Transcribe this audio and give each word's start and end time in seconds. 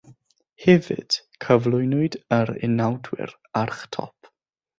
Hefyd, 0.61 1.17
cyflwynwyd 1.47 2.17
yr 2.39 2.53
Unawdwyr 2.69 3.35
archtop. 3.63 4.33